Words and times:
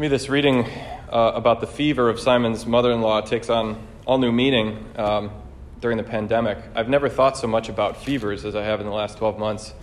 me, 0.00 0.06
this 0.06 0.28
reading 0.28 0.64
uh, 1.10 1.32
about 1.34 1.60
the 1.60 1.66
fever 1.66 2.08
of 2.08 2.20
Simon's 2.20 2.64
mother 2.64 2.92
in 2.92 3.00
law 3.00 3.20
takes 3.20 3.50
on 3.50 3.84
all 4.06 4.18
new 4.18 4.30
meaning 4.30 4.86
um, 4.94 5.32
during 5.80 5.96
the 5.96 6.04
pandemic. 6.04 6.56
I've 6.72 6.88
never 6.88 7.08
thought 7.08 7.36
so 7.36 7.48
much 7.48 7.68
about 7.68 8.04
fevers 8.04 8.44
as 8.44 8.54
I 8.54 8.62
have 8.62 8.78
in 8.78 8.86
the 8.86 8.92
last 8.92 9.18
12 9.18 9.40
months. 9.40 9.74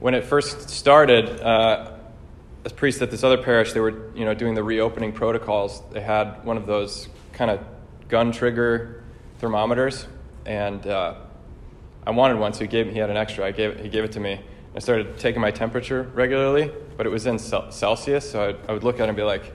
When 0.00 0.14
it 0.14 0.24
first 0.24 0.68
started, 0.68 1.28
uh, 1.40 1.92
as 2.64 2.72
priests 2.72 3.00
at 3.02 3.12
this 3.12 3.22
other 3.22 3.38
parish, 3.40 3.72
they 3.72 3.78
were 3.78 4.12
you 4.16 4.24
know, 4.24 4.34
doing 4.34 4.56
the 4.56 4.64
reopening 4.64 5.12
protocols. 5.12 5.80
They 5.92 6.00
had 6.00 6.44
one 6.44 6.56
of 6.56 6.66
those 6.66 7.08
kind 7.34 7.52
of 7.52 7.60
gun 8.08 8.32
trigger 8.32 9.04
thermometers, 9.38 10.08
and 10.44 10.84
uh, 10.88 11.14
I 12.04 12.10
wanted 12.10 12.40
one, 12.40 12.52
so 12.52 12.62
he, 12.62 12.66
gave, 12.66 12.88
me 12.88 12.94
he 12.94 12.98
had 12.98 13.10
an 13.10 13.16
extra. 13.16 13.46
I 13.46 13.52
gave, 13.52 13.78
he 13.78 13.88
gave 13.88 14.02
it 14.02 14.10
to 14.12 14.20
me. 14.20 14.40
I 14.74 14.80
started 14.80 15.18
taking 15.18 15.40
my 15.40 15.50
temperature 15.50 16.02
regularly, 16.14 16.70
but 16.96 17.06
it 17.06 17.10
was 17.10 17.26
in 17.26 17.38
Celsius, 17.38 18.28
so 18.28 18.48
I'd, 18.48 18.56
I 18.68 18.72
would 18.72 18.82
look 18.82 18.96
at 18.96 19.02
it 19.02 19.08
and 19.08 19.16
be 19.16 19.22
like, 19.22 19.52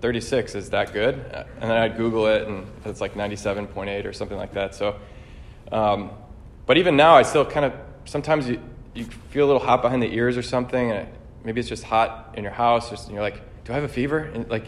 36, 0.00 0.54
is 0.54 0.70
that 0.70 0.92
good? 0.92 1.14
And 1.14 1.68
then 1.70 1.72
I'd 1.72 1.96
Google 1.96 2.28
it, 2.28 2.46
and 2.46 2.66
it's 2.84 3.00
like 3.00 3.14
97.8 3.14 4.04
or 4.04 4.12
something 4.12 4.36
like 4.36 4.54
that. 4.54 4.76
So, 4.76 4.96
um, 5.72 6.12
but 6.66 6.76
even 6.78 6.96
now, 6.96 7.16
I 7.16 7.22
still 7.22 7.44
kind 7.44 7.66
of 7.66 7.72
sometimes 8.04 8.48
you, 8.48 8.60
you 8.94 9.06
feel 9.30 9.44
a 9.44 9.48
little 9.48 9.62
hot 9.62 9.82
behind 9.82 10.02
the 10.02 10.14
ears 10.14 10.36
or 10.36 10.42
something, 10.42 10.92
and 10.92 11.08
maybe 11.42 11.58
it's 11.58 11.68
just 11.68 11.82
hot 11.82 12.34
in 12.36 12.44
your 12.44 12.52
house, 12.52 12.90
and 12.92 13.12
you're 13.12 13.22
like, 13.22 13.42
do 13.64 13.72
I 13.72 13.74
have 13.74 13.84
a 13.84 13.88
fever? 13.88 14.18
And 14.18 14.48
like, 14.48 14.66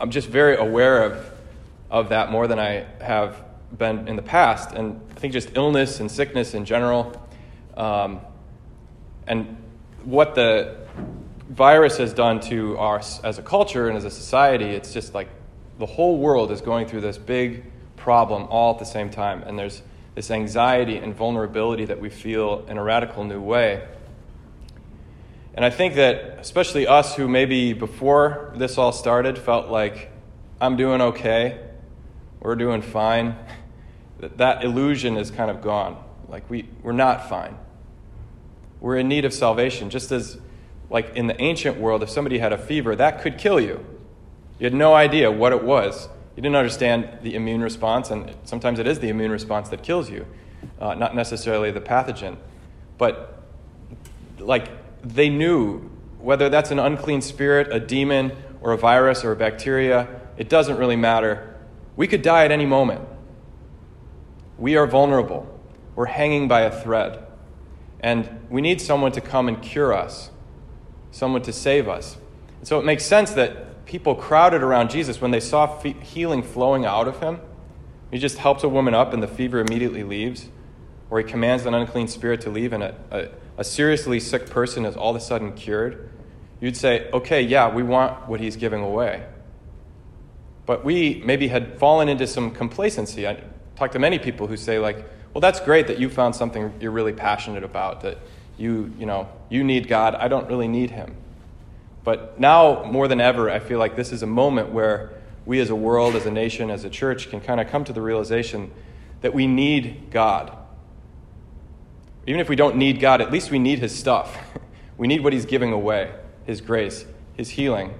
I'm 0.00 0.10
just 0.10 0.28
very 0.28 0.56
aware 0.56 1.04
of 1.04 1.38
of 1.90 2.10
that 2.10 2.30
more 2.30 2.46
than 2.46 2.58
I 2.58 2.86
have 3.00 3.44
been 3.76 4.08
in 4.08 4.16
the 4.16 4.22
past, 4.22 4.72
and 4.72 5.00
I 5.10 5.14
think 5.14 5.32
just 5.32 5.56
illness 5.56 6.00
and 6.00 6.10
sickness 6.10 6.54
in 6.54 6.64
general. 6.64 7.28
Um, 7.76 8.20
and 9.28 9.56
what 10.04 10.34
the 10.34 10.74
virus 11.50 11.98
has 11.98 12.12
done 12.14 12.40
to 12.40 12.78
us 12.78 13.20
as 13.22 13.38
a 13.38 13.42
culture 13.42 13.88
and 13.88 13.96
as 13.96 14.04
a 14.04 14.10
society, 14.10 14.64
it's 14.64 14.92
just 14.92 15.14
like 15.14 15.28
the 15.78 15.86
whole 15.86 16.18
world 16.18 16.50
is 16.50 16.60
going 16.60 16.86
through 16.86 17.02
this 17.02 17.18
big 17.18 17.64
problem 17.96 18.44
all 18.44 18.72
at 18.72 18.78
the 18.78 18.86
same 18.86 19.10
time. 19.10 19.42
And 19.42 19.58
there's 19.58 19.82
this 20.14 20.30
anxiety 20.30 20.96
and 20.96 21.14
vulnerability 21.14 21.84
that 21.84 22.00
we 22.00 22.08
feel 22.08 22.64
in 22.68 22.78
a 22.78 22.82
radical 22.82 23.22
new 23.22 23.40
way. 23.40 23.86
And 25.54 25.64
I 25.64 25.70
think 25.70 25.94
that, 25.96 26.38
especially 26.38 26.86
us 26.86 27.14
who 27.14 27.28
maybe 27.28 27.72
before 27.74 28.52
this 28.56 28.78
all 28.78 28.92
started 28.92 29.38
felt 29.38 29.68
like, 29.68 30.10
I'm 30.60 30.76
doing 30.76 31.00
okay, 31.00 31.60
we're 32.40 32.56
doing 32.56 32.80
fine, 32.80 33.36
that, 34.20 34.38
that 34.38 34.64
illusion 34.64 35.16
is 35.16 35.30
kind 35.30 35.50
of 35.50 35.60
gone. 35.60 36.02
Like, 36.28 36.48
we, 36.48 36.68
we're 36.82 36.92
not 36.92 37.28
fine 37.28 37.58
we're 38.80 38.96
in 38.96 39.08
need 39.08 39.24
of 39.24 39.32
salvation. 39.32 39.90
Just 39.90 40.12
as, 40.12 40.38
like 40.90 41.14
in 41.14 41.26
the 41.26 41.40
ancient 41.40 41.78
world, 41.78 42.02
if 42.02 42.10
somebody 42.10 42.38
had 42.38 42.52
a 42.52 42.58
fever, 42.58 42.94
that 42.96 43.20
could 43.20 43.38
kill 43.38 43.60
you. 43.60 43.84
You 44.58 44.64
had 44.64 44.74
no 44.74 44.94
idea 44.94 45.30
what 45.30 45.52
it 45.52 45.62
was. 45.62 46.08
You 46.36 46.42
didn't 46.42 46.56
understand 46.56 47.18
the 47.22 47.34
immune 47.34 47.62
response, 47.62 48.10
and 48.10 48.34
sometimes 48.44 48.78
it 48.78 48.86
is 48.86 49.00
the 49.00 49.08
immune 49.08 49.30
response 49.30 49.68
that 49.70 49.82
kills 49.82 50.08
you, 50.08 50.26
uh, 50.80 50.94
not 50.94 51.14
necessarily 51.14 51.70
the 51.70 51.80
pathogen. 51.80 52.36
But, 52.96 53.42
like, 54.38 54.68
they 55.02 55.28
knew 55.28 55.90
whether 56.20 56.48
that's 56.48 56.70
an 56.70 56.78
unclean 56.78 57.22
spirit, 57.22 57.72
a 57.72 57.80
demon, 57.80 58.32
or 58.60 58.72
a 58.72 58.76
virus, 58.76 59.24
or 59.24 59.32
a 59.32 59.36
bacteria, 59.36 60.08
it 60.36 60.48
doesn't 60.48 60.76
really 60.76 60.96
matter. 60.96 61.56
We 61.96 62.06
could 62.06 62.22
die 62.22 62.44
at 62.44 62.50
any 62.50 62.66
moment. 62.66 63.00
We 64.58 64.76
are 64.76 64.86
vulnerable. 64.86 65.46
We're 65.94 66.06
hanging 66.06 66.48
by 66.48 66.62
a 66.62 66.82
thread. 66.82 67.24
And 68.00 68.46
we 68.48 68.60
need 68.60 68.80
someone 68.80 69.12
to 69.12 69.20
come 69.20 69.48
and 69.48 69.60
cure 69.60 69.92
us, 69.92 70.30
someone 71.10 71.42
to 71.42 71.52
save 71.52 71.88
us. 71.88 72.16
And 72.58 72.68
so 72.68 72.78
it 72.78 72.84
makes 72.84 73.04
sense 73.04 73.32
that 73.32 73.84
people 73.86 74.14
crowded 74.14 74.62
around 74.62 74.90
Jesus 74.90 75.20
when 75.20 75.30
they 75.30 75.40
saw 75.40 75.80
healing 75.82 76.42
flowing 76.42 76.84
out 76.84 77.08
of 77.08 77.20
him. 77.20 77.40
He 78.10 78.18
just 78.18 78.38
helps 78.38 78.62
a 78.62 78.68
woman 78.68 78.94
up, 78.94 79.12
and 79.12 79.22
the 79.22 79.28
fever 79.28 79.60
immediately 79.60 80.04
leaves. 80.04 80.48
Or 81.10 81.18
he 81.18 81.24
commands 81.24 81.66
an 81.66 81.74
unclean 81.74 82.08
spirit 82.08 82.40
to 82.42 82.50
leave, 82.50 82.72
and 82.72 82.82
a, 82.82 82.94
a, 83.10 83.28
a 83.58 83.64
seriously 83.64 84.20
sick 84.20 84.48
person 84.50 84.84
is 84.84 84.96
all 84.96 85.10
of 85.10 85.16
a 85.16 85.20
sudden 85.20 85.52
cured. 85.54 86.08
You'd 86.60 86.76
say, 86.76 87.08
okay, 87.12 87.42
yeah, 87.42 87.72
we 87.72 87.82
want 87.82 88.28
what 88.28 88.40
he's 88.40 88.56
giving 88.56 88.82
away. 88.82 89.24
But 90.66 90.84
we 90.84 91.22
maybe 91.24 91.48
had 91.48 91.78
fallen 91.78 92.08
into 92.08 92.26
some 92.26 92.50
complacency. 92.50 93.26
I 93.26 93.42
talked 93.76 93.94
to 93.94 93.98
many 93.98 94.18
people 94.18 94.46
who 94.46 94.56
say, 94.56 94.78
like, 94.78 95.04
well, 95.34 95.40
that's 95.40 95.60
great 95.60 95.86
that 95.86 95.98
you 95.98 96.08
found 96.08 96.34
something 96.34 96.72
you're 96.80 96.90
really 96.90 97.12
passionate 97.12 97.64
about, 97.64 98.00
that 98.00 98.18
you, 98.56 98.92
you 98.98 99.06
know, 99.06 99.28
you 99.48 99.62
need 99.62 99.88
God. 99.88 100.14
I 100.14 100.28
don't 100.28 100.48
really 100.48 100.68
need 100.68 100.90
him. 100.90 101.16
But 102.04 102.40
now, 102.40 102.84
more 102.84 103.06
than 103.06 103.20
ever, 103.20 103.50
I 103.50 103.58
feel 103.58 103.78
like 103.78 103.94
this 103.94 104.12
is 104.12 104.22
a 104.22 104.26
moment 104.26 104.70
where 104.70 105.12
we 105.44 105.60
as 105.60 105.70
a 105.70 105.76
world, 105.76 106.14
as 106.14 106.26
a 106.26 106.30
nation, 106.30 106.70
as 106.70 106.84
a 106.84 106.90
church 106.90 107.30
can 107.30 107.40
kind 107.40 107.60
of 107.60 107.68
come 107.68 107.84
to 107.84 107.92
the 107.92 108.02
realization 108.02 108.70
that 109.20 109.34
we 109.34 109.46
need 109.46 110.10
God. 110.10 110.56
Even 112.26 112.40
if 112.40 112.48
we 112.48 112.56
don't 112.56 112.76
need 112.76 113.00
God, 113.00 113.20
at 113.20 113.30
least 113.30 113.50
we 113.50 113.58
need 113.58 113.78
his 113.78 113.94
stuff. 113.94 114.36
we 114.98 115.06
need 115.06 115.22
what 115.22 115.32
he's 115.32 115.46
giving 115.46 115.72
away 115.72 116.12
his 116.46 116.60
grace, 116.60 117.04
his 117.34 117.50
healing. 117.50 117.90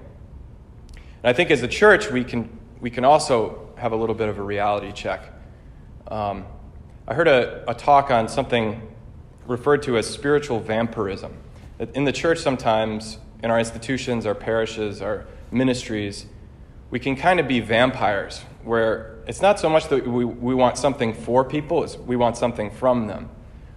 And 1.23 1.29
I 1.29 1.33
think 1.33 1.51
as 1.51 1.61
a 1.61 1.67
church, 1.67 2.09
we 2.09 2.23
can, 2.23 2.49
we 2.79 2.89
can 2.89 3.05
also 3.05 3.69
have 3.77 3.91
a 3.91 3.95
little 3.95 4.15
bit 4.15 4.29
of 4.29 4.37
a 4.39 4.43
reality 4.43 4.91
check. 4.91 5.21
Um, 6.07 6.45
I 7.09 7.15
heard 7.15 7.27
a, 7.27 7.67
a 7.67 7.73
talk 7.73 8.11
on 8.11 8.29
something 8.29 8.87
referred 9.47 9.81
to 9.83 9.97
as 9.97 10.07
spiritual 10.07 10.59
vampirism. 10.59 11.35
In 11.95 12.03
the 12.03 12.11
church, 12.11 12.37
sometimes, 12.37 13.17
in 13.41 13.49
our 13.49 13.57
institutions, 13.57 14.27
our 14.27 14.35
parishes, 14.35 15.01
our 15.01 15.25
ministries, 15.49 16.27
we 16.91 16.99
can 16.99 17.15
kind 17.15 17.39
of 17.39 17.47
be 17.47 17.61
vampires, 17.61 18.41
where 18.63 19.23
it's 19.25 19.41
not 19.41 19.59
so 19.59 19.69
much 19.69 19.87
that 19.87 20.05
we, 20.07 20.23
we 20.23 20.53
want 20.53 20.77
something 20.77 21.15
for 21.15 21.43
people, 21.43 21.83
it's 21.83 21.97
we 21.97 22.15
want 22.15 22.37
something 22.37 22.69
from 22.69 23.07
them. 23.07 23.27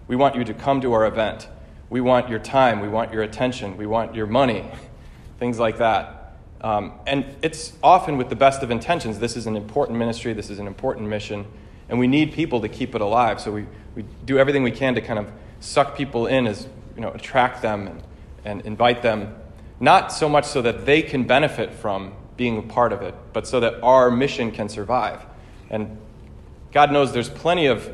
We 0.09 0.17
want 0.17 0.35
you 0.35 0.45
to 0.45 0.53
come 0.53 0.83
to 0.83 0.93
our 0.93 1.07
event. 1.07 1.49
We 1.89 2.03
want 2.03 2.29
your 2.29 2.39
time. 2.39 2.81
We 2.81 2.89
want 2.89 3.15
your 3.15 3.23
attention. 3.23 3.79
We 3.79 3.87
want 3.87 4.15
your 4.15 4.27
money. 4.27 4.71
Things 5.39 5.59
like 5.59 5.79
that. 5.79 6.37
Um, 6.61 6.93
and 7.07 7.25
it's 7.41 7.73
often 7.83 8.19
with 8.19 8.29
the 8.29 8.37
best 8.37 8.63
of 8.63 8.71
intentions. 8.71 9.21
This 9.21 9.39
is 9.39 9.47
an 9.47 9.57
important 9.57 9.99
ministry, 9.99 10.35
this 10.35 10.51
is 10.51 10.59
an 10.59 10.67
important 10.67 11.09
mission. 11.09 11.47
And 11.89 11.99
we 11.99 12.07
need 12.07 12.33
people 12.33 12.61
to 12.61 12.69
keep 12.69 12.95
it 12.95 13.01
alive. 13.01 13.41
So 13.41 13.53
we, 13.53 13.67
we 13.95 14.05
do 14.25 14.39
everything 14.39 14.63
we 14.63 14.71
can 14.71 14.95
to 14.95 15.01
kind 15.01 15.19
of 15.19 15.31
suck 15.61 15.97
people 15.97 16.27
in 16.27 16.47
as, 16.47 16.69
you 16.95 17.03
know, 17.03 17.11
attract 17.11 17.63
them 17.63 17.87
and, 17.87 18.03
and 18.45 18.61
invite 18.63 19.03
them, 19.03 19.35
not 19.81 20.13
so 20.13 20.29
much 20.29 20.45
so 20.45 20.63
that 20.63 20.87
they 20.87 21.03
can 21.03 21.25
benefit 21.25 21.73
from 21.73 22.15
being 22.37 22.59
a 22.59 22.63
part 22.63 22.93
of 22.93 23.03
it, 23.03 23.15
but 23.33 23.47
so 23.47 23.61
that 23.61 23.83
our 23.83 24.11
mission 24.11 24.51
can 24.51 24.69
survive. 24.69 25.25
And 25.71 25.99
God 26.73 26.91
knows 26.91 27.13
there's 27.13 27.29
plenty 27.29 27.67
of, 27.67 27.93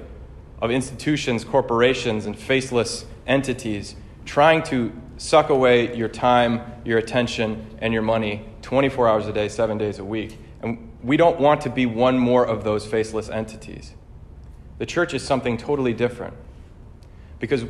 of 0.63 0.71
institutions, 0.71 1.45
corporations, 1.45 2.27
and 2.27 2.39
faceless 2.39 3.05
entities 3.27 3.97
trying 4.25 4.63
to 4.63 4.93
suck 5.17 5.51
away 5.51 5.97
your 5.97 6.09
time, 6.09 6.61
your 6.85 6.99
attention, 6.99 7.67
and 7.81 7.93
your 7.93 8.03
money 8.03 8.45
24 8.63 9.09
hours 9.09 9.27
a 9.27 9.33
day, 9.33 9.49
seven 9.49 9.79
days 9.79 9.99
a 9.99 10.05
week. 10.05 10.39
And 10.63 10.88
we 11.03 11.17
don't 11.17 11.39
want 11.39 11.61
to 11.63 11.71
be 11.71 11.87
one 11.87 12.19
more 12.19 12.45
of 12.45 12.65
those 12.65 12.87
faceless 12.87 13.29
entities. 13.29 13.95
The 14.79 14.87
church 14.87 15.15
is 15.15 15.23
something 15.23 15.57
totally 15.57 15.93
different 15.93 16.35
because 17.39 17.65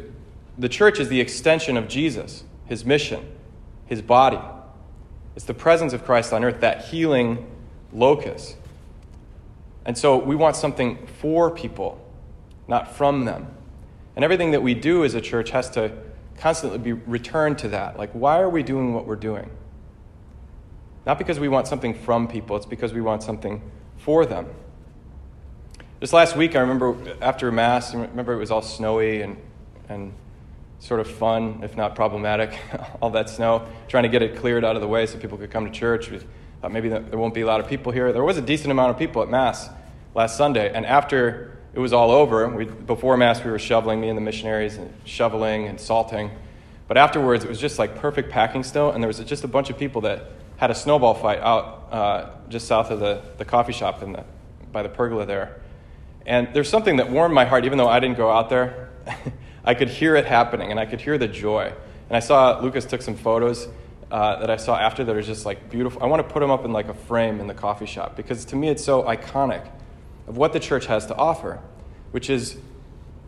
the 0.57 0.69
church 0.69 0.99
is 0.99 1.09
the 1.09 1.21
extension 1.21 1.77
of 1.77 1.89
Jesus, 1.89 2.45
his 2.67 2.85
mission, 2.85 3.27
his 3.87 4.03
body. 4.03 4.41
It's 5.37 5.45
the 5.45 5.55
presence 5.55 5.93
of 5.93 6.05
Christ 6.05 6.33
on 6.33 6.43
earth, 6.43 6.61
that 6.61 6.87
healing 6.87 7.47
locus. 7.93 8.57
And 9.85 9.97
so 9.97 10.19
we 10.19 10.35
want 10.35 10.57
something 10.57 11.07
for 11.21 11.51
people, 11.51 12.05
not 12.67 12.95
from 12.95 13.25
them. 13.25 13.55
And 14.17 14.25
everything 14.25 14.51
that 14.51 14.63
we 14.63 14.75
do 14.75 15.05
as 15.05 15.15
a 15.15 15.21
church 15.21 15.51
has 15.51 15.71
to 15.71 15.93
constantly 16.37 16.79
be 16.79 16.93
returned 16.93 17.59
to 17.59 17.69
that. 17.69 17.97
Like, 17.97 18.11
why 18.13 18.41
are 18.41 18.51
we 18.51 18.63
doing 18.63 18.95
what 18.95 19.07
we're 19.07 19.17
doing? 19.17 19.51
Not 21.09 21.17
because 21.17 21.41
we 21.41 21.49
want 21.49 21.67
something 21.67 21.95
from 21.95 22.29
people, 22.29 22.55
it's 22.55 22.67
because 22.67 22.93
we 22.93 23.01
want 23.01 23.23
something 23.23 23.63
for 23.97 24.27
them. 24.27 24.47
This 26.01 26.13
last 26.13 26.37
week, 26.37 26.55
I 26.55 26.61
remember 26.61 26.95
after 27.23 27.51
Mass, 27.51 27.95
I 27.95 28.03
remember 28.03 28.35
it 28.35 28.37
was 28.37 28.51
all 28.51 28.61
snowy 28.61 29.23
and, 29.23 29.39
and 29.89 30.13
sort 30.81 31.01
of 31.01 31.11
fun, 31.11 31.61
if 31.63 31.79
not 31.79 31.97
problematic, 31.97 32.59
all 33.01 33.09
that 33.13 33.31
snow, 33.31 33.67
trying 33.89 34.03
to 34.03 34.11
get 34.11 34.21
it 34.21 34.37
cleared 34.37 34.67
out 34.67 34.77
of 34.77 34.83
the 34.83 34.87
way 34.87 35.07
so 35.07 35.19
people 35.19 35.39
could 35.39 35.51
come 35.51 35.65
to 35.65 35.71
church. 35.71 36.11
We 36.11 36.21
thought 36.61 36.73
maybe 36.73 36.91
there 36.91 37.19
won't 37.19 37.33
be 37.33 37.41
a 37.41 37.47
lot 37.47 37.61
of 37.61 37.69
people 37.69 37.91
here. 37.91 38.13
There 38.13 38.23
was 38.23 38.37
a 38.37 38.43
decent 38.43 38.71
amount 38.71 38.91
of 38.91 38.99
people 38.99 39.23
at 39.23 39.31
Mass 39.31 39.71
last 40.15 40.37
Sunday, 40.37 40.71
and 40.75 40.85
after 40.85 41.57
it 41.73 41.79
was 41.79 41.95
all 41.95 42.11
over, 42.11 42.47
we, 42.51 42.67
before 42.67 43.17
Mass, 43.17 43.43
we 43.43 43.51
were 43.51 43.59
shoveling, 43.59 44.03
me 44.03 44.11
and 44.11 44.19
the 44.19 44.23
missionaries, 44.23 44.77
and 44.77 44.93
shoveling 45.07 45.69
and 45.69 45.81
salting. 45.81 46.31
But 46.87 46.99
afterwards, 46.99 47.45
it 47.45 47.49
was 47.49 47.59
just 47.59 47.79
like 47.79 47.97
perfect 47.97 48.29
packing 48.29 48.63
snow, 48.63 48.91
and 48.91 49.03
there 49.03 49.09
was 49.09 49.21
just 49.21 49.43
a 49.43 49.49
bunch 49.49 49.71
of 49.71 49.79
people 49.79 50.03
that 50.03 50.33
had 50.59 50.71
a 50.71 50.75
snowball 50.75 51.15
fight 51.15 51.39
out 51.39 51.89
uh, 51.91 52.31
just 52.49 52.67
south 52.67 52.91
of 52.91 53.01
the, 53.01 53.23
the 53.39 53.45
coffee 53.45 53.73
shop 53.73 54.03
in 54.03 54.13
the, 54.13 54.25
by 54.71 54.83
the 54.83 54.89
pergola 54.89 55.25
there. 55.25 55.61
And 56.27 56.49
there's 56.53 56.69
something 56.69 56.97
that 56.97 57.11
warmed 57.11 57.35
my 57.35 57.47
heart, 57.47 57.65
even 57.65 57.79
though 57.79 57.89
I 57.89 58.01
didn't 58.01 58.19
go 58.19 58.31
out 58.31 58.51
there. 58.51 58.91
I 59.65 59.75
could 59.75 59.89
hear 59.89 60.17
it 60.17 60.27
happening, 60.27 60.71
and 60.71 60.79
I 60.79 60.85
could 60.85 61.01
hear 61.01 61.17
the 61.17 61.29
joy. 61.29 61.73
And 62.09 62.17
I 62.17 62.21
saw 62.21 62.61
Lucas 62.61 62.85
took 62.85 63.03
some 63.03 63.17
photos 63.17 63.69
uh, 64.11 64.37
that 64.41 64.51
I 64.51 64.57
saw 64.57 64.77
after 64.77 65.05
that 65.05 65.15
are 65.17 65.23
just 65.23 65.47
like 65.47 65.71
beautiful. 65.71 66.03
I 66.03 66.07
want 66.07 66.27
to 66.27 66.33
put 66.33 66.41
them 66.41 66.51
up 66.51 66.65
in 66.65 66.73
like 66.73 66.89
a 66.89 66.95
frame 66.95 67.41
in 67.41 67.47
the 67.47 67.55
coffee 67.55 67.87
shop 67.87 68.17
because 68.17 68.45
to 68.47 68.57
me 68.57 68.69
it's 68.69 68.85
so 68.85 69.03
iconic 69.03 69.69
of 70.27 70.37
what 70.37 70.53
the 70.53 70.61
church 70.61 70.87
has 70.87 71.07
to 71.07 71.17
offer, 71.17 71.61
which 72.11 72.31
is 72.31 72.57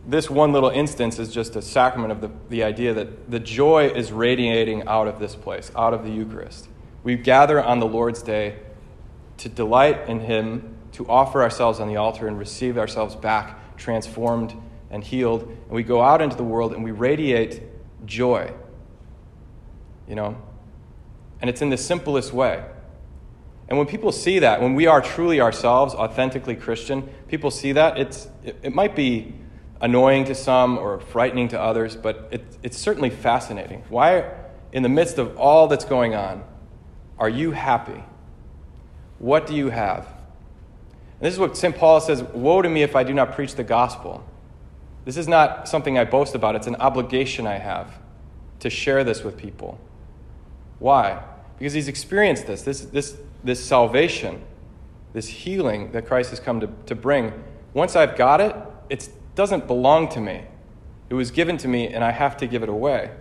this 0.07 0.29
one 0.29 0.51
little 0.51 0.69
instance 0.69 1.19
is 1.19 1.31
just 1.31 1.55
a 1.55 1.61
sacrament 1.61 2.11
of 2.11 2.21
the, 2.21 2.31
the 2.49 2.63
idea 2.63 2.93
that 2.93 3.29
the 3.29 3.39
joy 3.39 3.87
is 3.87 4.11
radiating 4.11 4.87
out 4.87 5.07
of 5.07 5.19
this 5.19 5.35
place, 5.35 5.71
out 5.75 5.93
of 5.93 6.03
the 6.03 6.09
Eucharist. 6.09 6.67
We 7.03 7.15
gather 7.15 7.61
on 7.63 7.79
the 7.79 7.87
Lord's 7.87 8.21
Day 8.21 8.59
to 9.37 9.49
delight 9.49 10.07
in 10.07 10.19
Him, 10.19 10.75
to 10.93 11.07
offer 11.07 11.41
ourselves 11.41 11.79
on 11.79 11.87
the 11.87 11.97
altar 11.97 12.27
and 12.27 12.37
receive 12.37 12.77
ourselves 12.77 13.15
back, 13.15 13.77
transformed 13.77 14.53
and 14.91 15.03
healed. 15.03 15.43
And 15.43 15.71
we 15.71 15.83
go 15.83 16.01
out 16.01 16.21
into 16.21 16.35
the 16.35 16.43
world 16.43 16.73
and 16.73 16.83
we 16.83 16.91
radiate 16.91 17.63
joy. 18.05 18.53
You 20.07 20.15
know? 20.15 20.37
And 21.39 21.49
it's 21.49 21.61
in 21.61 21.69
the 21.69 21.77
simplest 21.77 22.33
way. 22.33 22.63
And 23.67 23.77
when 23.77 23.87
people 23.87 24.11
see 24.11 24.39
that, 24.39 24.61
when 24.61 24.75
we 24.75 24.85
are 24.85 25.01
truly 25.01 25.39
ourselves, 25.39 25.95
authentically 25.95 26.55
Christian, 26.55 27.09
people 27.29 27.49
see 27.49 27.71
that, 27.71 27.97
it's, 27.97 28.27
it, 28.43 28.57
it 28.63 28.75
might 28.75 28.95
be 28.97 29.33
annoying 29.79 30.25
to 30.25 30.35
some 30.35 30.77
or 30.77 30.99
frightening 30.99 31.47
to 31.47 31.59
others, 31.59 31.95
but 31.95 32.27
it, 32.31 32.43
it's 32.61 32.77
certainly 32.77 33.09
fascinating. 33.09 33.83
Why, 33.87 34.29
in 34.73 34.83
the 34.83 34.89
midst 34.89 35.17
of 35.17 35.37
all 35.37 35.67
that's 35.67 35.85
going 35.85 36.13
on, 36.13 36.43
are 37.21 37.29
you 37.29 37.51
happy? 37.51 38.03
What 39.19 39.45
do 39.45 39.53
you 39.55 39.69
have? 39.69 40.07
And 40.07 41.27
this 41.27 41.35
is 41.35 41.39
what 41.39 41.55
St. 41.55 41.75
Paul 41.75 42.01
says 42.01 42.23
Woe 42.23 42.63
to 42.63 42.67
me 42.67 42.81
if 42.81 42.95
I 42.95 43.03
do 43.03 43.13
not 43.13 43.35
preach 43.35 43.53
the 43.53 43.63
gospel. 43.63 44.25
This 45.05 45.17
is 45.17 45.27
not 45.27 45.67
something 45.67 45.99
I 45.99 46.03
boast 46.03 46.33
about, 46.33 46.55
it's 46.55 46.65
an 46.65 46.77
obligation 46.77 47.45
I 47.45 47.59
have 47.59 47.99
to 48.59 48.71
share 48.71 49.03
this 49.03 49.23
with 49.23 49.37
people. 49.37 49.79
Why? 50.79 51.23
Because 51.59 51.73
he's 51.73 51.87
experienced 51.87 52.47
this, 52.47 52.63
this, 52.63 52.81
this, 52.81 53.15
this 53.43 53.63
salvation, 53.63 54.41
this 55.13 55.27
healing 55.27 55.91
that 55.91 56.07
Christ 56.07 56.31
has 56.31 56.39
come 56.39 56.59
to, 56.59 56.69
to 56.87 56.95
bring. 56.95 57.33
Once 57.75 57.95
I've 57.95 58.15
got 58.15 58.41
it, 58.41 58.55
it 58.89 59.09
doesn't 59.35 59.67
belong 59.67 60.09
to 60.09 60.19
me. 60.19 60.41
It 61.11 61.13
was 61.13 61.29
given 61.29 61.57
to 61.57 61.67
me, 61.67 61.87
and 61.87 62.03
I 62.03 62.11
have 62.11 62.35
to 62.37 62.47
give 62.47 62.63
it 62.63 62.69
away. 62.69 63.11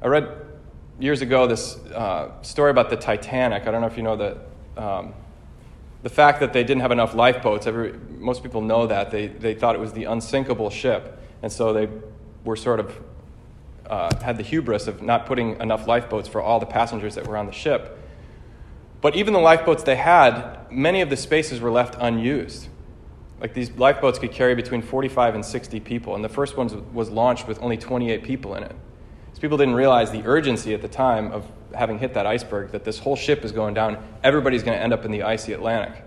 I 0.00 0.06
read 0.06 0.41
years 1.02 1.20
ago 1.20 1.48
this 1.48 1.76
uh, 1.86 2.30
story 2.42 2.70
about 2.70 2.88
the 2.88 2.96
Titanic. 2.96 3.66
I 3.66 3.72
don't 3.72 3.80
know 3.80 3.88
if 3.88 3.96
you 3.96 4.04
know 4.04 4.16
the, 4.16 4.38
um, 4.80 5.14
the 6.04 6.08
fact 6.08 6.38
that 6.40 6.52
they 6.52 6.62
didn't 6.62 6.82
have 6.82 6.92
enough 6.92 7.12
lifeboats. 7.12 7.66
Every, 7.66 7.92
most 8.18 8.44
people 8.44 8.60
know 8.60 8.86
that. 8.86 9.10
They, 9.10 9.26
they 9.26 9.54
thought 9.54 9.74
it 9.74 9.80
was 9.80 9.92
the 9.92 10.04
unsinkable 10.04 10.70
ship. 10.70 11.18
And 11.42 11.50
so 11.50 11.72
they 11.72 11.88
were 12.44 12.54
sort 12.54 12.78
of 12.78 12.96
uh, 13.90 14.14
had 14.22 14.38
the 14.38 14.44
hubris 14.44 14.86
of 14.86 15.02
not 15.02 15.26
putting 15.26 15.60
enough 15.60 15.88
lifeboats 15.88 16.28
for 16.28 16.40
all 16.40 16.60
the 16.60 16.66
passengers 16.66 17.16
that 17.16 17.26
were 17.26 17.36
on 17.36 17.46
the 17.46 17.52
ship. 17.52 17.98
But 19.00 19.16
even 19.16 19.34
the 19.34 19.40
lifeboats 19.40 19.82
they 19.82 19.96
had, 19.96 20.70
many 20.70 21.00
of 21.00 21.10
the 21.10 21.16
spaces 21.16 21.60
were 21.60 21.72
left 21.72 21.96
unused. 21.98 22.68
Like 23.40 23.54
these 23.54 23.72
lifeboats 23.72 24.20
could 24.20 24.30
carry 24.30 24.54
between 24.54 24.82
45 24.82 25.34
and 25.34 25.44
60 25.44 25.80
people, 25.80 26.14
and 26.14 26.22
the 26.22 26.28
first 26.28 26.56
one 26.56 26.94
was 26.94 27.10
launched 27.10 27.48
with 27.48 27.60
only 27.60 27.76
28 27.76 28.22
people 28.22 28.54
in 28.54 28.62
it. 28.62 28.76
So 29.34 29.40
people 29.40 29.56
didn't 29.56 29.74
realize 29.74 30.10
the 30.10 30.22
urgency 30.24 30.74
at 30.74 30.82
the 30.82 30.88
time 30.88 31.32
of 31.32 31.46
having 31.74 31.98
hit 31.98 32.14
that 32.14 32.26
iceberg, 32.26 32.72
that 32.72 32.84
this 32.84 32.98
whole 32.98 33.16
ship 33.16 33.44
is 33.44 33.52
going 33.52 33.74
down, 33.74 34.02
everybody's 34.22 34.62
going 34.62 34.76
to 34.76 34.82
end 34.82 34.92
up 34.92 35.04
in 35.04 35.10
the 35.10 35.22
icy 35.22 35.52
Atlantic. 35.52 36.04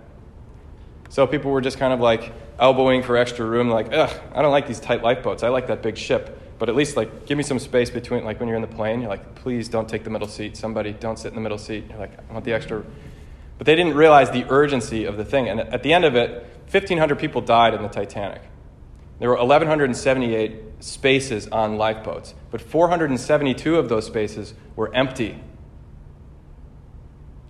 So 1.09 1.25
people 1.25 1.51
were 1.51 1.61
just 1.61 1.77
kind 1.77 1.93
of 1.93 1.99
like 1.99 2.33
elbowing 2.59 3.03
for 3.03 3.17
extra 3.17 3.45
room, 3.45 3.69
like, 3.69 3.91
ugh, 3.91 4.11
I 4.33 4.41
don't 4.41 4.51
like 4.51 4.67
these 4.67 4.79
tight 4.79 5.03
lifeboats. 5.03 5.43
I 5.43 5.49
like 5.49 5.67
that 5.67 5.81
big 5.81 5.97
ship. 5.97 6.41
But 6.57 6.69
at 6.69 6.75
least, 6.75 6.95
like, 6.95 7.25
give 7.25 7.37
me 7.37 7.43
some 7.43 7.59
space 7.59 7.89
between, 7.89 8.23
like, 8.23 8.39
when 8.39 8.47
you're 8.47 8.55
in 8.55 8.61
the 8.61 8.67
plane, 8.67 9.01
you're 9.01 9.09
like, 9.09 9.35
please 9.35 9.67
don't 9.67 9.89
take 9.89 10.05
the 10.05 10.09
middle 10.09 10.27
seat. 10.27 10.55
Somebody, 10.55 10.93
don't 10.93 11.19
sit 11.19 11.27
in 11.27 11.35
the 11.35 11.41
middle 11.41 11.57
seat. 11.57 11.85
You're 11.89 11.99
like, 11.99 12.17
I 12.17 12.33
want 12.33 12.45
the 12.45 12.53
extra. 12.53 12.81
But 13.57 13.65
they 13.65 13.75
didn't 13.75 13.95
realize 13.95 14.31
the 14.31 14.45
urgency 14.49 15.03
of 15.03 15.17
the 15.17 15.25
thing. 15.25 15.49
And 15.49 15.59
at 15.59 15.83
the 15.83 15.91
end 15.91 16.05
of 16.05 16.15
it, 16.15 16.29
1,500 16.71 17.19
people 17.19 17.41
died 17.41 17.73
in 17.73 17.81
the 17.81 17.89
Titanic. 17.89 18.41
There 19.19 19.29
were 19.29 19.37
1,178 19.37 20.83
spaces 20.83 21.47
on 21.47 21.77
lifeboats, 21.77 22.33
but 22.51 22.61
472 22.61 23.77
of 23.77 23.87
those 23.87 24.05
spaces 24.05 24.53
were 24.75 24.93
empty. 24.93 25.39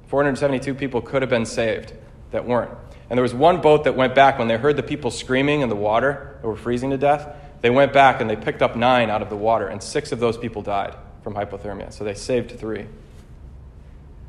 472 0.08 0.76
people 0.76 1.02
could 1.02 1.22
have 1.24 1.30
been 1.30 1.46
saved 1.46 1.94
that 2.32 2.46
weren't. 2.46 2.72
And 3.10 3.18
there 3.18 3.24
was 3.24 3.34
one 3.34 3.62
boat 3.62 3.84
that 3.84 3.96
went 3.96 4.16
back 4.16 4.38
when 4.38 4.48
they 4.48 4.58
heard 4.58 4.78
the 4.78 4.84
people 4.84 5.12
screaming 5.12 5.62
in 5.62 5.70
the 5.70 5.76
water 5.76 6.38
that 6.42 6.48
were 6.48 6.56
freezing 6.56 6.92
to 6.92 6.98
death. 6.98 7.36
They 7.62 7.70
went 7.70 7.94
back 7.94 8.22
and 8.22 8.30
they 8.30 8.36
picked 8.36 8.62
up 8.62 8.76
nine 8.76 9.10
out 9.10 9.22
of 9.22 9.30
the 9.30 9.36
water, 9.36 9.68
and 9.68 9.82
six 9.82 10.12
of 10.12 10.20
those 10.20 10.38
people 10.38 10.62
died 10.62 10.96
from 11.24 11.34
hypothermia. 11.34 11.92
So 11.92 12.04
they 12.04 12.14
saved 12.14 12.60
three. 12.60 12.86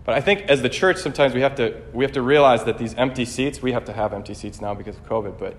But 0.05 0.15
I 0.15 0.21
think 0.21 0.43
as 0.43 0.63
the 0.63 0.69
church, 0.69 0.99
sometimes 0.99 1.35
we 1.35 1.41
have 1.41 1.57
to, 1.57 1.83
we 1.93 2.05
have 2.05 2.13
to 2.13 2.23
realize 2.23 2.65
that 2.65 2.79
these 2.79 2.95
empty 2.95 3.25
seats, 3.25 3.61
we 3.61 3.73
have 3.73 3.85
to 3.87 3.93
have 3.93 4.15
empty 4.15 4.35
seats 4.35 4.61
now 4.61 4.73
because 4.73 4.97
of 4.97 5.05
COVID, 5.07 5.39
but 5.39 5.57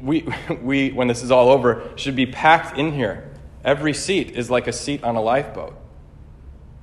we, 0.00 0.26
we, 0.62 0.90
when 0.90 1.08
this 1.08 1.22
is 1.22 1.30
all 1.30 1.48
over, 1.48 1.90
should 1.96 2.16
be 2.16 2.26
packed 2.26 2.78
in 2.78 2.92
here. 2.92 3.30
Every 3.64 3.92
seat 3.92 4.30
is 4.30 4.50
like 4.50 4.66
a 4.66 4.72
seat 4.72 5.04
on 5.04 5.16
a 5.16 5.20
lifeboat. 5.20 5.76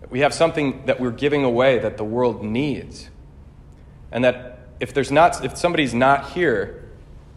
We 0.10 0.20
have 0.20 0.34
something 0.34 0.86
that 0.86 1.00
we're 1.00 1.12
giving 1.12 1.44
away 1.44 1.80
that 1.80 1.98
the 1.98 2.04
world 2.04 2.44
needs. 2.44 3.10
And 4.12 4.24
that 4.24 4.60
if, 4.80 4.94
there's 4.94 5.12
not, 5.12 5.44
if 5.44 5.58
somebody's 5.58 5.94
not 5.94 6.30
here, 6.32 6.90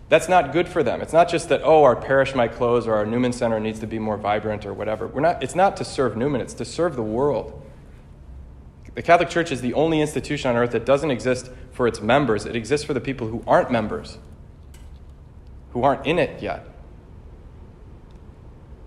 that's 0.08 0.28
not 0.28 0.52
good 0.52 0.68
for 0.68 0.82
them. 0.82 1.00
It's 1.00 1.12
not 1.12 1.28
just 1.28 1.48
that, 1.48 1.62
oh, 1.64 1.84
our 1.84 1.96
parish 1.96 2.34
might 2.34 2.52
close 2.52 2.86
or 2.86 2.94
our 2.94 3.06
Newman 3.06 3.32
Center 3.32 3.58
needs 3.60 3.80
to 3.80 3.86
be 3.86 3.98
more 3.98 4.16
vibrant 4.16 4.66
or 4.66 4.74
whatever. 4.74 5.06
We're 5.06 5.20
not, 5.20 5.42
it's 5.42 5.54
not 5.54 5.76
to 5.78 5.84
serve 5.84 6.16
Newman, 6.16 6.40
it's 6.40 6.54
to 6.54 6.64
serve 6.64 6.96
the 6.96 7.02
world. 7.02 7.56
The 8.94 9.02
Catholic 9.02 9.30
Church 9.30 9.52
is 9.52 9.60
the 9.60 9.72
only 9.74 10.00
institution 10.00 10.50
on 10.50 10.56
earth 10.56 10.72
that 10.72 10.84
doesn't 10.84 11.10
exist 11.10 11.50
for 11.72 11.86
its 11.86 12.00
members, 12.00 12.44
it 12.44 12.56
exists 12.56 12.84
for 12.84 12.92
the 12.92 13.00
people 13.00 13.28
who 13.28 13.42
aren't 13.46 13.70
members, 13.70 14.18
who 15.72 15.82
aren't 15.82 16.06
in 16.06 16.18
it 16.18 16.42
yet. 16.42 16.66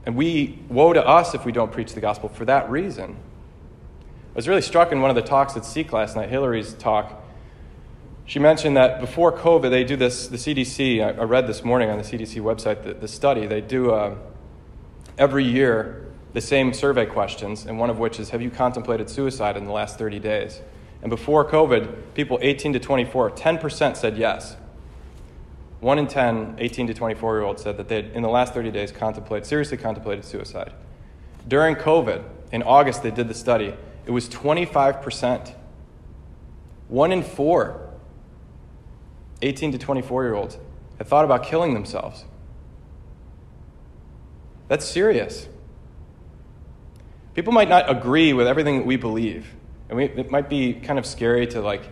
And 0.06 0.16
we, 0.16 0.60
woe 0.70 0.94
to 0.94 1.06
us 1.06 1.34
if 1.34 1.46
we 1.46 1.52
don't 1.52 1.72
preach 1.72 1.94
the 1.94 2.02
gospel 2.02 2.30
for 2.30 2.46
that 2.46 2.70
reason. 2.70 3.16
I 4.34 4.36
was 4.36 4.48
really 4.48 4.62
struck 4.62 4.92
in 4.92 5.02
one 5.02 5.10
of 5.10 5.16
the 5.16 5.22
talks 5.22 5.56
at 5.56 5.64
Seek 5.64 5.94
last 5.94 6.16
night, 6.16 6.30
Hillary's 6.30 6.74
talk. 6.74 7.22
She 8.26 8.40
mentioned 8.40 8.78
that 8.78 9.00
before 9.00 9.32
COVID, 9.32 9.70
they 9.70 9.84
do 9.84 9.96
this, 9.96 10.28
the 10.28 10.38
CDC, 10.38 11.04
I 11.04 11.24
read 11.24 11.48
this 11.48 11.64
morning 11.64 11.90
on 11.90 11.98
the 11.98 12.04
CDC 12.04 12.42
website 12.42 12.84
the, 12.84 12.94
the 12.94 13.08
study, 13.08 13.46
they 13.46 13.62
do 13.62 13.92
uh, 13.92 14.16
every 15.18 15.46
year 15.46 16.08
the 16.34 16.42
same 16.42 16.74
survey 16.74 17.06
questions, 17.06 17.66
and 17.66 17.78
one 17.78 17.90
of 17.90 18.00
which 18.00 18.20
is 18.20 18.32
Have 18.32 18.42
you 18.42 18.50
contemplated 18.50 19.10
suicide 19.10 19.56
in 19.56 19.66
the 19.66 19.72
last 19.72 19.98
30 19.98 20.20
days? 20.20 20.62
And 21.02 21.10
before 21.10 21.48
COVID, 21.48 22.14
people 22.16 22.40
18 22.42 22.74
to 22.74 22.80
24, 22.80 23.32
10% 23.32 23.98
said 23.98 24.18
yes. 24.18 24.56
One 25.84 26.00
in 26.00 26.08
10 26.08 26.56
18 26.60 26.88
to 26.88 26.94
24 26.94 27.36
year 27.36 27.44
olds 27.44 27.62
said 27.62 27.76
that 27.76 27.90
they 27.90 27.98
had, 27.98 28.06
in 28.14 28.24
the 28.24 28.30
last 28.30 28.54
30 28.54 28.72
days, 28.72 28.94
contemplated, 28.94 29.46
seriously 29.46 29.76
contemplated 29.76 30.24
suicide. 30.24 30.72
During 31.46 31.76
COVID, 31.76 32.24
in 32.54 32.64
August, 32.64 33.04
they 33.04 33.12
did 33.12 33.28
the 33.28 33.34
study, 33.34 33.76
it 34.06 34.12
was 34.12 34.30
25%. 34.30 35.54
One 36.88 37.12
in 37.12 37.22
four 37.22 37.90
18 39.42 39.74
to 39.74 39.78
24 39.78 40.24
year 40.24 40.36
olds 40.36 40.58
had 41.00 41.08
thought 41.08 41.26
about 41.26 41.44
killing 41.44 41.74
themselves. 41.74 42.24
That's 44.70 44.86
serious. 44.86 45.50
People 47.34 47.52
might 47.52 47.68
not 47.68 47.90
agree 47.90 48.32
with 48.32 48.48
everything 48.48 48.78
that 48.78 48.86
we 48.86 48.96
believe. 48.96 49.54
And 49.90 49.98
we, 49.98 50.06
it 50.06 50.32
might 50.32 50.48
be 50.48 50.76
kind 50.76 50.98
of 50.98 51.06
scary 51.06 51.46
to 51.48 51.60
like 51.60 51.90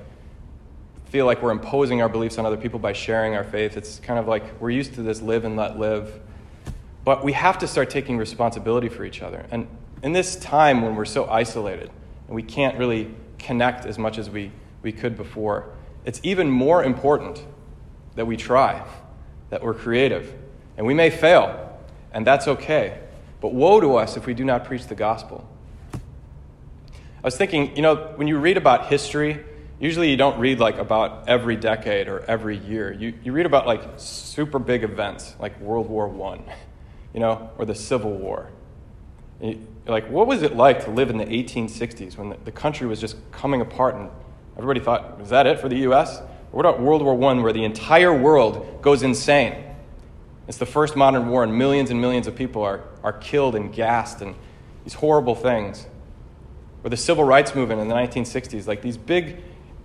feel 1.11 1.25
like 1.25 1.41
we're 1.41 1.51
imposing 1.51 2.01
our 2.01 2.07
beliefs 2.07 2.37
on 2.37 2.45
other 2.45 2.55
people 2.55 2.79
by 2.79 2.93
sharing 2.93 3.35
our 3.35 3.43
faith. 3.43 3.75
It's 3.75 3.99
kind 3.99 4.17
of 4.17 4.29
like 4.29 4.61
we're 4.61 4.69
used 4.69 4.93
to 4.93 5.01
this 5.01 5.21
live 5.21 5.43
and 5.43 5.57
let 5.57 5.77
live. 5.77 6.21
But 7.03 7.21
we 7.21 7.33
have 7.33 7.57
to 7.59 7.67
start 7.67 7.89
taking 7.89 8.17
responsibility 8.17 8.87
for 8.87 9.03
each 9.03 9.21
other. 9.21 9.45
And 9.51 9.67
in 10.03 10.13
this 10.13 10.37
time 10.37 10.81
when 10.81 10.95
we're 10.95 11.03
so 11.03 11.29
isolated 11.29 11.91
and 12.27 12.35
we 12.35 12.43
can't 12.43 12.77
really 12.77 13.13
connect 13.37 13.85
as 13.85 13.97
much 13.97 14.17
as 14.17 14.29
we, 14.29 14.53
we 14.83 14.93
could 14.93 15.17
before, 15.17 15.73
it's 16.05 16.21
even 16.23 16.49
more 16.49 16.81
important 16.81 17.43
that 18.15 18.25
we 18.25 18.37
try, 18.37 18.81
that 19.49 19.61
we're 19.61 19.73
creative. 19.73 20.33
And 20.77 20.87
we 20.87 20.93
may 20.93 21.09
fail, 21.09 21.77
and 22.13 22.25
that's 22.25 22.47
okay. 22.47 22.97
But 23.41 23.53
woe 23.53 23.81
to 23.81 23.97
us 23.97 24.15
if 24.15 24.25
we 24.25 24.33
do 24.33 24.45
not 24.45 24.63
preach 24.63 24.87
the 24.87 24.95
gospel. 24.95 25.45
I 25.93 25.99
was 27.21 27.35
thinking, 27.35 27.75
you 27.75 27.81
know, 27.81 28.13
when 28.15 28.29
you 28.29 28.39
read 28.39 28.55
about 28.55 28.85
history, 28.85 29.43
usually 29.81 30.09
you 30.09 30.17
don't 30.17 30.39
read 30.39 30.59
like 30.59 30.77
about 30.77 31.27
every 31.27 31.57
decade 31.57 32.07
or 32.07 32.21
every 32.21 32.57
year. 32.57 32.93
You, 32.93 33.13
you 33.23 33.33
read 33.33 33.45
about 33.45 33.67
like 33.67 33.81
super 33.97 34.59
big 34.59 34.83
events 34.83 35.35
like 35.39 35.59
World 35.59 35.89
War 35.89 36.07
I, 36.33 36.39
you 37.13 37.19
know, 37.19 37.49
or 37.57 37.65
the 37.65 37.75
Civil 37.75 38.11
War. 38.11 38.49
You, 39.41 39.67
like, 39.87 40.09
what 40.09 40.27
was 40.27 40.43
it 40.43 40.55
like 40.55 40.85
to 40.85 40.91
live 40.91 41.09
in 41.09 41.17
the 41.17 41.25
1860s 41.25 42.15
when 42.15 42.29
the, 42.29 42.37
the 42.45 42.51
country 42.51 42.85
was 42.85 43.01
just 43.01 43.17
coming 43.31 43.61
apart 43.61 43.95
and 43.95 44.09
everybody 44.55 44.79
thought, 44.79 45.19
was 45.19 45.29
that 45.29 45.47
it 45.47 45.59
for 45.59 45.67
the 45.67 45.77
U.S.? 45.77 46.19
Or 46.19 46.57
what 46.57 46.65
about 46.65 46.79
World 46.79 47.01
War 47.01 47.13
I 47.31 47.33
where 47.41 47.51
the 47.51 47.63
entire 47.63 48.15
world 48.15 48.81
goes 48.81 49.01
insane? 49.01 49.63
It's 50.47 50.57
the 50.57 50.65
first 50.65 50.95
modern 50.95 51.29
war, 51.29 51.43
and 51.43 51.57
millions 51.57 51.91
and 51.91 52.01
millions 52.01 52.27
of 52.27 52.35
people 52.35 52.61
are, 52.61 52.81
are 53.03 53.13
killed 53.13 53.55
and 53.55 53.73
gassed 53.73 54.21
and 54.21 54.35
these 54.83 54.93
horrible 54.93 55.35
things. 55.35 55.87
or 56.83 56.89
the 56.89 56.97
civil 56.97 57.23
rights 57.23 57.55
movement 57.55 57.81
in 57.81 57.87
the 57.87 57.95
1960s, 57.95 58.67
like 58.67 58.81
these 58.81 58.97
big, 58.97 59.37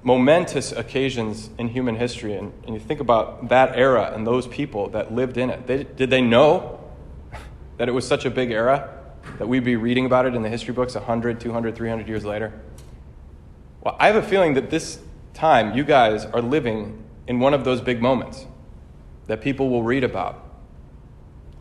momentous 0.07 0.71
occasions 0.71 1.51
in 1.59 1.67
human 1.67 1.97
history. 1.97 2.35
And, 2.35 2.53
and 2.65 2.75
you 2.75 2.81
think 2.81 3.01
about 3.01 3.49
that 3.49 3.77
era 3.77 4.13
and 4.15 4.25
those 4.25 4.47
people 4.47 4.89
that 4.91 5.13
lived 5.13 5.37
in 5.37 5.51
it. 5.51 5.67
They, 5.67 5.83
did 5.83 6.11
they 6.11 6.21
know 6.21 6.79
that 7.77 7.89
it 7.89 7.93
was 7.93 8.07
such 8.07 8.25
a 8.25 8.31
big 8.31 8.53
era 8.53 8.89
that 9.39 9.49
we'd 9.49 9.65
be 9.65 9.75
reading 9.75 10.07
about 10.07 10.25
it 10.25 10.37
in 10.37 10.43
the 10.43 10.49
history 10.49 10.73
books 10.73 10.95
100, 10.95 11.41
200, 11.41 11.75
300 11.75 12.07
years 12.07 12.25
later? 12.25 12.53
Well, 13.81 13.97
I 13.99 14.07
have 14.07 14.15
a 14.15 14.23
feeling 14.23 14.55
that 14.55 14.71
this 14.71 15.01
time 15.35 15.77
you 15.77 15.83
guys 15.83 16.25
are 16.25 16.41
living 16.41 17.03
in 17.27 17.41
one 17.41 17.53
of 17.53 17.65
those 17.65 17.81
big 17.81 18.01
moments 18.01 18.47
that 19.27 19.41
people 19.41 19.69
will 19.69 19.83
read 19.83 20.05
about, 20.05 20.41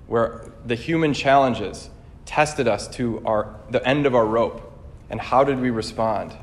where 0.06 0.52
the 0.64 0.76
human 0.76 1.16
challenges 1.16 1.90
tested 2.26 2.68
us 2.68 2.88
to 2.90 3.24
our, 3.26 3.56
the 3.72 3.84
end 3.88 4.06
of 4.06 4.14
our 4.14 4.26
rope. 4.26 4.72
And 5.10 5.20
how 5.20 5.44
did 5.44 5.60
we 5.60 5.72
respond? 5.72 6.38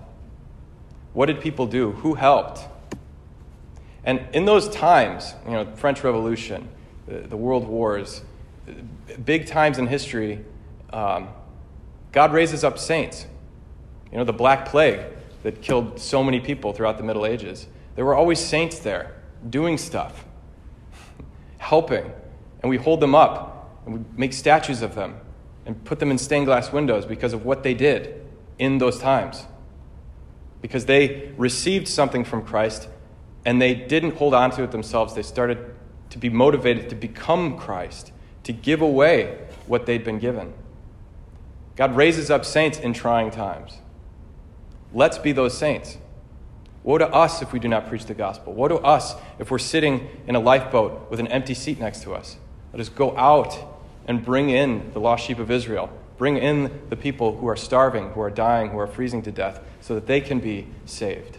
What 1.13 1.27
did 1.27 1.41
people 1.41 1.67
do? 1.67 1.93
Who 1.93 2.15
helped? 2.15 2.61
And 4.05 4.21
in 4.33 4.45
those 4.45 4.69
times, 4.69 5.35
you 5.47 5.53
know, 5.53 5.67
French 5.77 6.03
Revolution, 6.03 6.69
the, 7.07 7.21
the 7.21 7.37
World 7.37 7.67
Wars, 7.67 8.23
big 9.25 9.47
times 9.47 9.79
in 9.79 9.87
history, 9.87 10.45
um, 10.93 11.29
God 12.11 12.33
raises 12.33 12.65
up 12.65 12.79
saints. 12.79 13.27
You 14.11 14.19
know, 14.19 14.25
the 14.25 14.33
Black 14.33 14.67
Plague 14.67 15.01
that 15.43 15.63
killed 15.63 15.99
so 16.01 16.23
many 16.23 16.41
people 16.41 16.73
throughout 16.73 16.99
the 16.99 17.05
Middle 17.05 17.27
Ages. 17.27 17.67
There 17.97 18.05
were 18.05 18.15
always 18.15 18.39
saints 18.39 18.79
there 18.79 19.15
doing 19.49 19.79
stuff, 19.79 20.25
helping. 21.59 22.11
And 22.63 22.71
we 22.71 22.77
hold 22.77 23.01
them 23.01 23.15
up 23.15 23.81
and 23.87 23.95
we 23.95 24.01
make 24.17 24.33
statues 24.33 24.83
of 24.83 24.95
them 24.95 25.17
and 25.67 25.83
put 25.85 25.99
them 25.99 26.11
in 26.11 26.19
stained 26.19 26.47
glass 26.47 26.73
windows 26.73 27.07
because 27.07 27.33
of 27.33 27.45
what 27.45 27.63
they 27.63 27.75
did 27.75 28.25
in 28.59 28.79
those 28.79 28.99
times. 28.99 29.45
Because 30.63 30.87
they 30.87 31.33
received 31.37 31.89
something 31.89 32.25
from 32.25 32.45
Christ 32.47 32.89
and 33.45 33.61
they 33.61 33.75
didn't 33.75 34.17
hold 34.17 34.33
on 34.33 34.51
to 34.53 34.63
it 34.63 34.71
themselves. 34.71 35.15
They 35.15 35.23
started 35.23 35.75
to 36.11 36.19
be 36.19 36.29
motivated 36.31 36.89
to 36.91 36.95
become 36.95 37.59
Christ, 37.59 38.13
to 38.45 38.53
give 38.53 38.81
away 38.81 39.39
what 39.67 39.87
they'd 39.87 40.05
been 40.05 40.19
given. 40.19 40.55
God 41.77 41.97
raises 41.97 42.31
up 42.31 42.45
saints 42.45 42.79
in 42.79 42.93
trying 42.93 43.31
times. 43.31 43.79
Let's 44.93 45.19
be 45.19 45.33
those 45.33 45.57
saints. 45.57 45.99
Woe 46.85 46.99
to 46.99 47.09
us 47.09 47.43
if 47.43 47.53
we 47.53 47.59
do 47.59 47.69
not 47.69 47.89
preach 47.89 48.07
the 48.07 48.15
gospel. 48.15 48.53
Woe 48.53 48.69
to 48.69 48.77
us 48.77 49.15
if 49.39 49.51
we're 49.51 49.59
sitting 49.59 50.09
in 50.27 50.35
a 50.35 50.41
lifeboat 50.41 51.11
with 51.11 51.21
an 51.21 51.29
empty 51.29 51.55
seat 51.55 51.79
next 51.79 52.03
to 52.03 52.13
us. 52.13 52.37
Let 52.73 52.81
us 52.81 52.89
go 52.89 53.17
out 53.17 53.57
and 54.07 54.25
bring 54.25 54.51
in 54.51 54.91
the 54.93 55.01
lost 55.01 55.25
sheep 55.25 55.39
of 55.39 55.51
Israel. 55.51 55.91
Bring 56.23 56.39
in 56.39 56.71
the 56.89 56.95
people 56.95 57.37
who 57.37 57.49
are 57.49 57.57
starving, 57.57 58.11
who 58.11 58.21
are 58.21 58.31
dying, 58.31 58.71
who 58.71 58.79
are 58.79 58.87
freezing 58.87 59.23
to 59.23 59.33
death, 59.33 59.59
so 59.81 59.97
that 59.97 60.07
they 60.07 60.21
can 60.21 60.39
be 60.39 60.69
saved. 60.87 61.39